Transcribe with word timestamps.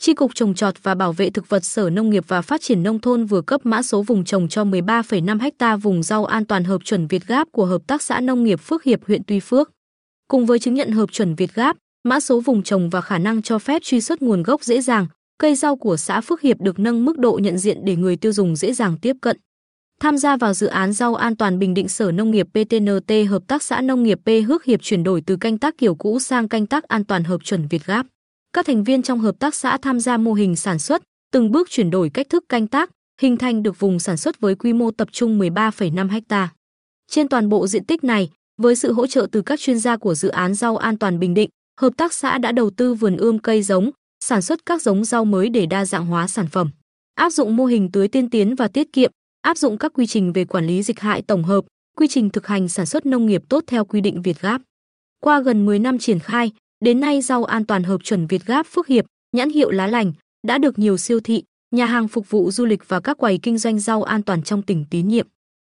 Tri 0.00 0.14
cục 0.14 0.34
trồng 0.34 0.54
trọt 0.54 0.82
và 0.82 0.94
bảo 0.94 1.12
vệ 1.12 1.30
thực 1.30 1.48
vật 1.48 1.64
Sở 1.64 1.90
Nông 1.90 2.10
nghiệp 2.10 2.24
và 2.28 2.42
Phát 2.42 2.60
triển 2.60 2.82
nông 2.82 2.98
thôn 2.98 3.24
vừa 3.24 3.40
cấp 3.40 3.66
mã 3.66 3.82
số 3.82 4.02
vùng 4.02 4.24
trồng 4.24 4.48
cho 4.48 4.64
13,5 4.64 5.50
ha 5.58 5.76
vùng 5.76 6.02
rau 6.02 6.24
an 6.24 6.44
toàn 6.44 6.64
hợp 6.64 6.84
chuẩn 6.84 7.06
Việt 7.06 7.26
Gáp 7.26 7.48
của 7.52 7.64
Hợp 7.64 7.82
tác 7.86 8.02
xã 8.02 8.20
Nông 8.20 8.44
nghiệp 8.44 8.60
Phước 8.60 8.84
Hiệp 8.84 9.04
huyện 9.06 9.22
Tuy 9.26 9.40
Phước. 9.40 9.70
Cùng 10.28 10.46
với 10.46 10.58
chứng 10.58 10.74
nhận 10.74 10.90
hợp 10.90 11.12
chuẩn 11.12 11.34
Việt 11.34 11.54
Gáp, 11.54 11.76
mã 12.04 12.20
số 12.20 12.40
vùng 12.40 12.62
trồng 12.62 12.90
và 12.90 13.00
khả 13.00 13.18
năng 13.18 13.42
cho 13.42 13.58
phép 13.58 13.82
truy 13.82 14.00
xuất 14.00 14.22
nguồn 14.22 14.42
gốc 14.42 14.64
dễ 14.64 14.80
dàng, 14.80 15.06
cây 15.38 15.54
rau 15.54 15.76
của 15.76 15.96
xã 15.96 16.20
Phước 16.20 16.40
Hiệp 16.40 16.60
được 16.60 16.78
nâng 16.78 17.04
mức 17.04 17.18
độ 17.18 17.38
nhận 17.42 17.58
diện 17.58 17.78
để 17.84 17.96
người 17.96 18.16
tiêu 18.16 18.32
dùng 18.32 18.56
dễ 18.56 18.72
dàng 18.72 18.96
tiếp 19.02 19.16
cận. 19.20 19.36
Tham 20.00 20.18
gia 20.18 20.36
vào 20.36 20.54
dự 20.54 20.66
án 20.66 20.92
rau 20.92 21.14
an 21.14 21.36
toàn 21.36 21.58
Bình 21.58 21.74
Định 21.74 21.88
Sở 21.88 22.12
Nông 22.12 22.30
nghiệp 22.30 22.46
PTNT 22.52 23.12
Hợp 23.28 23.42
tác 23.46 23.62
xã 23.62 23.80
Nông 23.80 24.02
nghiệp 24.02 24.18
P 24.24 24.28
Hước 24.48 24.64
Hiệp 24.64 24.82
chuyển 24.82 25.04
đổi 25.04 25.22
từ 25.26 25.36
canh 25.36 25.58
tác 25.58 25.78
kiểu 25.78 25.94
cũ 25.94 26.18
sang 26.18 26.48
canh 26.48 26.66
tác 26.66 26.84
an 26.84 27.04
toàn 27.04 27.24
hợp 27.24 27.44
chuẩn 27.44 27.68
Việt 27.68 27.86
Gáp. 27.86 28.06
Các 28.52 28.66
thành 28.66 28.84
viên 28.84 29.02
trong 29.02 29.20
hợp 29.20 29.38
tác 29.38 29.54
xã 29.54 29.76
tham 29.76 30.00
gia 30.00 30.16
mô 30.16 30.32
hình 30.32 30.56
sản 30.56 30.78
xuất, 30.78 31.02
từng 31.32 31.50
bước 31.50 31.70
chuyển 31.70 31.90
đổi 31.90 32.10
cách 32.14 32.28
thức 32.28 32.44
canh 32.48 32.66
tác, 32.66 32.90
hình 33.20 33.36
thành 33.36 33.62
được 33.62 33.78
vùng 33.78 33.98
sản 33.98 34.16
xuất 34.16 34.40
với 34.40 34.54
quy 34.54 34.72
mô 34.72 34.90
tập 34.90 35.08
trung 35.12 35.38
13,5 35.38 36.20
ha. 36.28 36.48
Trên 37.10 37.28
toàn 37.28 37.48
bộ 37.48 37.66
diện 37.66 37.84
tích 37.84 38.04
này, 38.04 38.30
với 38.62 38.76
sự 38.76 38.92
hỗ 38.92 39.06
trợ 39.06 39.26
từ 39.32 39.42
các 39.42 39.60
chuyên 39.60 39.78
gia 39.78 39.96
của 39.96 40.14
dự 40.14 40.28
án 40.28 40.54
rau 40.54 40.76
an 40.76 40.98
toàn 40.98 41.18
Bình 41.18 41.34
Định, 41.34 41.50
hợp 41.80 41.92
tác 41.96 42.12
xã 42.12 42.38
đã 42.38 42.52
đầu 42.52 42.70
tư 42.70 42.94
vườn 42.94 43.16
ươm 43.16 43.38
cây 43.38 43.62
giống, 43.62 43.90
sản 44.24 44.42
xuất 44.42 44.66
các 44.66 44.82
giống 44.82 45.04
rau 45.04 45.24
mới 45.24 45.48
để 45.48 45.66
đa 45.66 45.84
dạng 45.84 46.06
hóa 46.06 46.28
sản 46.28 46.46
phẩm. 46.46 46.70
Áp 47.14 47.30
dụng 47.30 47.56
mô 47.56 47.66
hình 47.66 47.90
tưới 47.92 48.08
tiên 48.08 48.30
tiến 48.30 48.54
và 48.54 48.68
tiết 48.68 48.92
kiệm, 48.92 49.10
áp 49.42 49.58
dụng 49.58 49.78
các 49.78 49.92
quy 49.94 50.06
trình 50.06 50.32
về 50.32 50.44
quản 50.44 50.66
lý 50.66 50.82
dịch 50.82 51.00
hại 51.00 51.22
tổng 51.22 51.44
hợp, 51.44 51.64
quy 51.96 52.08
trình 52.08 52.30
thực 52.30 52.46
hành 52.46 52.68
sản 52.68 52.86
xuất 52.86 53.06
nông 53.06 53.26
nghiệp 53.26 53.42
tốt 53.48 53.64
theo 53.66 53.84
quy 53.84 54.00
định 54.00 54.22
Việt 54.22 54.40
Gáp. 54.40 54.62
Qua 55.20 55.40
gần 55.40 55.66
10 55.66 55.78
năm 55.78 55.98
triển 55.98 56.18
khai, 56.18 56.52
đến 56.84 57.00
nay 57.00 57.22
rau 57.22 57.44
an 57.44 57.66
toàn 57.66 57.82
hợp 57.82 58.00
chuẩn 58.04 58.26
Việt 58.26 58.46
Gáp 58.46 58.66
Phước 58.66 58.86
Hiệp, 58.86 59.04
nhãn 59.36 59.50
hiệu 59.50 59.70
lá 59.70 59.86
lành, 59.86 60.12
đã 60.46 60.58
được 60.58 60.78
nhiều 60.78 60.96
siêu 60.96 61.20
thị, 61.20 61.42
nhà 61.70 61.86
hàng 61.86 62.08
phục 62.08 62.30
vụ 62.30 62.50
du 62.50 62.66
lịch 62.66 62.88
và 62.88 63.00
các 63.00 63.18
quầy 63.18 63.38
kinh 63.38 63.58
doanh 63.58 63.78
rau 63.78 64.02
an 64.02 64.22
toàn 64.22 64.42
trong 64.42 64.62
tỉnh 64.62 64.84
tín 64.90 65.08
nhiệm. 65.08 65.26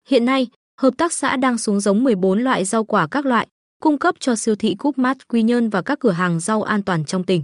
Hiện 0.09 0.25
nay, 0.25 0.47
hợp 0.81 0.95
tác 0.99 1.13
xã 1.13 1.37
đang 1.37 1.59
xuống 1.59 1.81
giống 1.81 2.05
14 2.05 2.41
loại 2.41 2.65
rau 2.65 2.85
quả 2.85 3.07
các 3.07 3.27
loại, 3.27 3.47
cung 3.83 3.99
cấp 3.99 4.15
cho 4.19 4.37
siêu 4.37 4.57
thị 4.57 4.75
Cúp 4.75 4.99
Mát 4.99 5.29
Quy 5.29 5.43
Nhơn 5.43 5.69
và 5.69 5.83
các 5.83 5.99
cửa 5.99 6.11
hàng 6.11 6.41
rau 6.41 6.63
an 6.63 6.83
toàn 6.83 7.05
trong 7.05 7.25
tỉnh. 7.25 7.43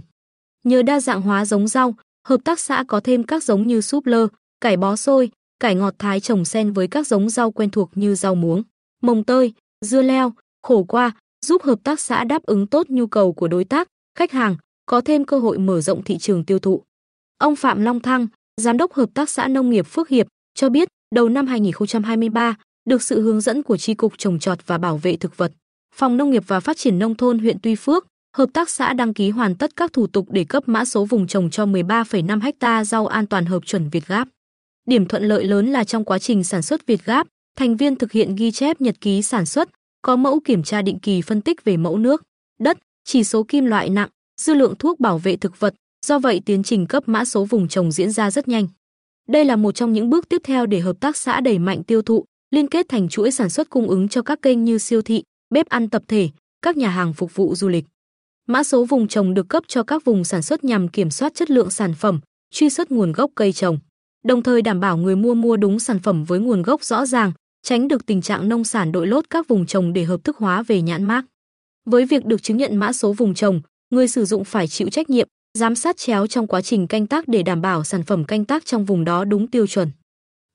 Nhờ 0.63 0.81
đa 0.81 0.99
dạng 0.99 1.21
hóa 1.21 1.45
giống 1.45 1.67
rau, 1.67 1.95
hợp 2.27 2.39
tác 2.43 2.59
xã 2.59 2.83
có 2.87 2.99
thêm 2.99 3.23
các 3.23 3.43
giống 3.43 3.67
như 3.67 3.81
súp 3.81 4.05
lơ, 4.05 4.27
cải 4.61 4.77
bó 4.77 4.95
xôi, 4.95 5.31
cải 5.59 5.75
ngọt 5.75 5.95
thái 5.99 6.19
trồng 6.19 6.45
xen 6.45 6.73
với 6.73 6.87
các 6.87 7.07
giống 7.07 7.29
rau 7.29 7.51
quen 7.51 7.69
thuộc 7.69 7.91
như 7.95 8.15
rau 8.15 8.35
muống, 8.35 8.63
mồng 9.01 9.23
tơi, 9.23 9.53
dưa 9.85 10.01
leo, 10.01 10.33
khổ 10.63 10.83
qua, 10.83 11.11
giúp 11.45 11.63
hợp 11.63 11.79
tác 11.83 11.99
xã 11.99 12.23
đáp 12.23 12.43
ứng 12.43 12.67
tốt 12.67 12.89
nhu 12.89 13.07
cầu 13.07 13.33
của 13.33 13.47
đối 13.47 13.63
tác, 13.63 13.87
khách 14.17 14.31
hàng, 14.31 14.55
có 14.85 15.01
thêm 15.01 15.25
cơ 15.25 15.39
hội 15.39 15.57
mở 15.57 15.81
rộng 15.81 16.03
thị 16.03 16.17
trường 16.17 16.45
tiêu 16.45 16.59
thụ. 16.59 16.83
Ông 17.37 17.55
Phạm 17.55 17.81
Long 17.81 17.99
Thăng, 17.99 18.27
giám 18.61 18.77
đốc 18.77 18.93
hợp 18.93 19.09
tác 19.13 19.29
xã 19.29 19.47
nông 19.47 19.69
nghiệp 19.69 19.85
Phước 19.87 20.09
Hiệp 20.09 20.27
cho 20.55 20.69
biết, 20.69 20.87
đầu 21.15 21.29
năm 21.29 21.47
2023, 21.47 22.55
được 22.85 23.01
sự 23.01 23.21
hướng 23.21 23.41
dẫn 23.41 23.63
của 23.63 23.77
Tri 23.77 23.93
cục 23.93 24.17
trồng 24.17 24.39
trọt 24.39 24.67
và 24.67 24.77
bảo 24.77 24.97
vệ 24.97 25.17
thực 25.17 25.37
vật, 25.37 25.51
Phòng 25.95 26.17
Nông 26.17 26.31
nghiệp 26.31 26.43
và 26.47 26.59
Phát 26.59 26.77
triển 26.77 26.99
nông 26.99 27.15
thôn 27.15 27.39
huyện 27.39 27.57
Tuy 27.63 27.75
Phước, 27.75 28.07
hợp 28.37 28.49
tác 28.53 28.69
xã 28.69 28.93
đăng 28.93 29.13
ký 29.13 29.29
hoàn 29.29 29.55
tất 29.55 29.75
các 29.75 29.93
thủ 29.93 30.07
tục 30.07 30.27
để 30.29 30.43
cấp 30.43 30.63
mã 30.65 30.85
số 30.85 31.05
vùng 31.05 31.27
trồng 31.27 31.49
cho 31.49 31.65
13,5 31.65 32.51
ha 32.61 32.83
rau 32.83 33.07
an 33.07 33.27
toàn 33.27 33.45
hợp 33.45 33.65
chuẩn 33.65 33.89
Việt 33.89 34.07
Gáp. 34.07 34.27
Điểm 34.85 35.05
thuận 35.05 35.23
lợi 35.23 35.43
lớn 35.43 35.67
là 35.67 35.83
trong 35.83 36.05
quá 36.05 36.19
trình 36.19 36.43
sản 36.43 36.61
xuất 36.61 36.85
Việt 36.85 37.05
Gáp, 37.05 37.27
thành 37.55 37.77
viên 37.77 37.95
thực 37.95 38.11
hiện 38.11 38.35
ghi 38.35 38.51
chép 38.51 38.81
nhật 38.81 39.01
ký 39.01 39.21
sản 39.21 39.45
xuất, 39.45 39.69
có 40.07 40.15
mẫu 40.15 40.39
kiểm 40.39 40.63
tra 40.63 40.81
định 40.81 40.99
kỳ 40.99 41.21
phân 41.21 41.41
tích 41.41 41.63
về 41.63 41.77
mẫu 41.77 41.97
nước, 41.97 42.23
đất, 42.59 42.77
chỉ 43.03 43.23
số 43.23 43.43
kim 43.43 43.65
loại 43.65 43.89
nặng, 43.89 44.09
dư 44.41 44.53
lượng 44.53 44.75
thuốc 44.79 44.99
bảo 44.99 45.17
vệ 45.17 45.37
thực 45.37 45.59
vật, 45.59 45.73
do 46.05 46.19
vậy 46.19 46.41
tiến 46.45 46.63
trình 46.63 46.87
cấp 46.87 47.03
mã 47.05 47.25
số 47.25 47.45
vùng 47.45 47.67
trồng 47.67 47.91
diễn 47.91 48.11
ra 48.11 48.31
rất 48.31 48.47
nhanh. 48.47 48.67
Đây 49.29 49.45
là 49.45 49.55
một 49.55 49.71
trong 49.71 49.93
những 49.93 50.09
bước 50.09 50.29
tiếp 50.29 50.41
theo 50.43 50.65
để 50.65 50.79
hợp 50.79 50.99
tác 50.99 51.17
xã 51.17 51.41
đẩy 51.41 51.59
mạnh 51.59 51.83
tiêu 51.83 52.01
thụ, 52.01 52.25
liên 52.51 52.67
kết 52.67 52.85
thành 52.89 53.09
chuỗi 53.09 53.31
sản 53.31 53.49
xuất 53.49 53.69
cung 53.69 53.87
ứng 53.87 54.07
cho 54.07 54.21
các 54.21 54.41
kênh 54.41 54.63
như 54.63 54.77
siêu 54.77 55.01
thị, 55.01 55.23
bếp 55.49 55.69
ăn 55.69 55.89
tập 55.89 56.03
thể, 56.07 56.29
các 56.61 56.77
nhà 56.77 56.89
hàng 56.89 57.13
phục 57.13 57.35
vụ 57.35 57.55
du 57.55 57.69
lịch. 57.69 57.85
Mã 58.47 58.63
số 58.63 58.85
vùng 58.85 59.07
trồng 59.07 59.33
được 59.33 59.49
cấp 59.49 59.63
cho 59.67 59.83
các 59.83 60.05
vùng 60.05 60.23
sản 60.23 60.41
xuất 60.41 60.63
nhằm 60.63 60.87
kiểm 60.87 61.09
soát 61.09 61.35
chất 61.35 61.51
lượng 61.51 61.69
sản 61.69 61.93
phẩm, 61.99 62.19
truy 62.51 62.69
xuất 62.69 62.91
nguồn 62.91 63.11
gốc 63.11 63.31
cây 63.35 63.53
trồng, 63.53 63.79
đồng 64.25 64.43
thời 64.43 64.61
đảm 64.61 64.79
bảo 64.79 64.97
người 64.97 65.15
mua 65.15 65.33
mua 65.33 65.57
đúng 65.57 65.79
sản 65.79 65.99
phẩm 65.99 66.23
với 66.23 66.39
nguồn 66.39 66.61
gốc 66.61 66.83
rõ 66.83 67.05
ràng, 67.05 67.31
tránh 67.67 67.87
được 67.87 68.05
tình 68.05 68.21
trạng 68.21 68.49
nông 68.49 68.63
sản 68.63 68.91
đội 68.91 69.07
lốt 69.07 69.25
các 69.29 69.47
vùng 69.47 69.65
trồng 69.65 69.93
để 69.93 70.03
hợp 70.03 70.23
thức 70.23 70.37
hóa 70.37 70.63
về 70.63 70.81
nhãn 70.81 71.03
mác. 71.03 71.25
Với 71.85 72.05
việc 72.05 72.25
được 72.25 72.43
chứng 72.43 72.57
nhận 72.57 72.75
mã 72.75 72.93
số 72.93 73.13
vùng 73.13 73.33
trồng, 73.33 73.61
người 73.89 74.07
sử 74.07 74.25
dụng 74.25 74.43
phải 74.43 74.67
chịu 74.67 74.89
trách 74.89 75.09
nhiệm, 75.09 75.27
giám 75.57 75.75
sát 75.75 75.97
chéo 75.97 76.27
trong 76.27 76.47
quá 76.47 76.61
trình 76.61 76.87
canh 76.87 77.07
tác 77.07 77.27
để 77.27 77.43
đảm 77.43 77.61
bảo 77.61 77.83
sản 77.83 78.03
phẩm 78.03 78.23
canh 78.23 78.45
tác 78.45 78.65
trong 78.65 78.85
vùng 78.85 79.05
đó 79.05 79.23
đúng 79.25 79.47
tiêu 79.47 79.67
chuẩn. 79.67 79.91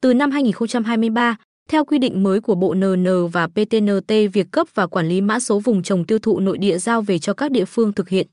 Từ 0.02 0.14
năm 0.14 0.30
2023, 0.30 1.36
theo 1.68 1.84
quy 1.84 1.98
định 1.98 2.22
mới 2.22 2.40
của 2.40 2.54
Bộ 2.54 2.74
NN 2.74 3.06
và 3.32 3.46
PTNT, 3.46 4.12
việc 4.32 4.46
cấp 4.50 4.66
và 4.74 4.86
quản 4.86 5.08
lý 5.08 5.20
mã 5.20 5.40
số 5.40 5.58
vùng 5.58 5.82
trồng 5.82 6.04
tiêu 6.04 6.18
thụ 6.18 6.40
nội 6.40 6.58
địa 6.58 6.78
giao 6.78 7.02
về 7.02 7.18
cho 7.18 7.34
các 7.34 7.50
địa 7.50 7.64
phương 7.64 7.92
thực 7.92 8.08
hiện. 8.08 8.26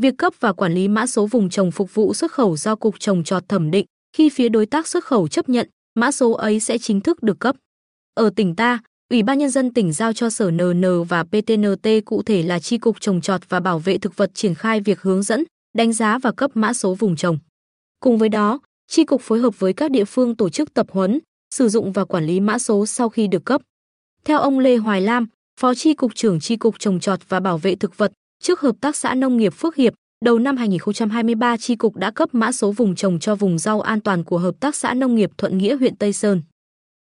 Việc 0.00 0.14
cấp 0.18 0.32
và 0.40 0.52
quản 0.52 0.74
lý 0.74 0.88
mã 0.88 1.06
số 1.06 1.26
vùng 1.26 1.50
trồng 1.50 1.70
phục 1.70 1.94
vụ 1.94 2.14
xuất 2.14 2.32
khẩu 2.32 2.56
do 2.56 2.76
cục 2.76 3.00
trồng 3.00 3.24
trọt 3.24 3.48
thẩm 3.48 3.70
định, 3.70 3.86
khi 4.16 4.28
phía 4.28 4.48
đối 4.48 4.66
tác 4.66 4.86
xuất 4.88 5.04
khẩu 5.04 5.28
chấp 5.28 5.48
nhận, 5.48 5.68
mã 5.94 6.12
số 6.12 6.32
ấy 6.32 6.60
sẽ 6.60 6.78
chính 6.78 7.00
thức 7.00 7.22
được 7.22 7.40
cấp. 7.40 7.56
Ở 8.16 8.30
tỉnh 8.36 8.56
ta, 8.56 8.78
Ủy 9.10 9.22
ban 9.22 9.38
nhân 9.38 9.50
dân 9.50 9.74
tỉnh 9.74 9.92
giao 9.92 10.12
cho 10.12 10.30
Sở 10.30 10.50
NN 10.50 11.04
và 11.08 11.24
PTNT 11.24 11.88
cụ 12.04 12.22
thể 12.22 12.42
là 12.42 12.58
tri 12.58 12.78
cục 12.78 13.00
trồng 13.00 13.20
trọt 13.20 13.48
và 13.48 13.60
bảo 13.60 13.78
vệ 13.78 13.98
thực 13.98 14.16
vật 14.16 14.30
triển 14.34 14.54
khai 14.54 14.80
việc 14.80 15.00
hướng 15.00 15.22
dẫn, 15.22 15.44
đánh 15.76 15.92
giá 15.92 16.18
và 16.18 16.32
cấp 16.32 16.50
mã 16.54 16.72
số 16.72 16.94
vùng 16.94 17.16
trồng. 17.16 17.38
Cùng 18.00 18.18
với 18.18 18.28
đó, 18.28 18.60
tri 18.88 19.04
cục 19.04 19.20
phối 19.20 19.38
hợp 19.38 19.58
với 19.58 19.72
các 19.72 19.90
địa 19.90 20.04
phương 20.04 20.36
tổ 20.36 20.48
chức 20.48 20.74
tập 20.74 20.86
huấn, 20.90 21.18
sử 21.54 21.68
dụng 21.68 21.92
và 21.92 22.04
quản 22.04 22.26
lý 22.26 22.40
mã 22.40 22.58
số 22.58 22.86
sau 22.86 23.08
khi 23.08 23.26
được 23.26 23.44
cấp. 23.44 23.62
Theo 24.24 24.38
ông 24.38 24.58
Lê 24.58 24.76
Hoài 24.76 25.00
Lam, 25.00 25.26
Phó 25.60 25.74
tri 25.74 25.94
cục 25.94 26.14
trưởng 26.14 26.40
tri 26.40 26.56
cục 26.56 26.78
trồng 26.78 27.00
trọt 27.00 27.20
và 27.28 27.40
bảo 27.40 27.58
vệ 27.58 27.74
thực 27.74 27.96
vật, 27.96 28.12
trước 28.42 28.60
Hợp 28.60 28.76
tác 28.80 28.96
xã 28.96 29.14
Nông 29.14 29.36
nghiệp 29.36 29.52
Phước 29.54 29.76
Hiệp, 29.76 29.94
đầu 30.24 30.38
năm 30.38 30.56
2023 30.56 31.56
tri 31.56 31.76
cục 31.76 31.96
đã 31.96 32.10
cấp 32.10 32.34
mã 32.34 32.52
số 32.52 32.72
vùng 32.72 32.94
trồng 32.94 33.18
cho 33.18 33.34
vùng 33.34 33.58
rau 33.58 33.80
an 33.80 34.00
toàn 34.00 34.24
của 34.24 34.38
Hợp 34.38 34.54
tác 34.60 34.76
xã 34.76 34.94
Nông 34.94 35.14
nghiệp 35.14 35.30
Thuận 35.38 35.58
Nghĩa 35.58 35.76
huyện 35.76 35.96
Tây 35.96 36.12
Sơn. 36.12 36.42